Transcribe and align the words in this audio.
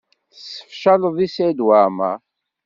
Tessefcaleḍ 0.31 1.13
deg 1.19 1.31
Saɛid 1.31 1.59
Waɛmaṛ. 1.65 2.17